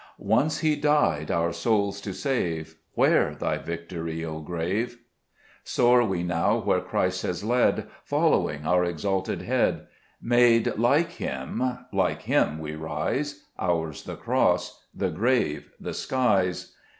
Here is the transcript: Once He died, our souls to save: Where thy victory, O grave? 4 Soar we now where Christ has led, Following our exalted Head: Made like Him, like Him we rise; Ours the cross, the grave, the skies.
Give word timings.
Once 0.17 0.61
He 0.61 0.75
died, 0.75 1.29
our 1.29 1.53
souls 1.53 2.01
to 2.01 2.11
save: 2.11 2.75
Where 2.95 3.35
thy 3.35 3.59
victory, 3.59 4.25
O 4.25 4.39
grave? 4.39 4.93
4 4.93 4.99
Soar 5.63 6.03
we 6.03 6.23
now 6.23 6.57
where 6.59 6.81
Christ 6.81 7.21
has 7.21 7.43
led, 7.43 7.87
Following 8.05 8.65
our 8.65 8.83
exalted 8.83 9.43
Head: 9.43 9.85
Made 10.19 10.75
like 10.79 11.11
Him, 11.11 11.61
like 11.93 12.23
Him 12.23 12.57
we 12.57 12.73
rise; 12.73 13.43
Ours 13.59 14.01
the 14.01 14.15
cross, 14.15 14.85
the 14.91 15.11
grave, 15.11 15.69
the 15.79 15.93
skies. 15.93 16.71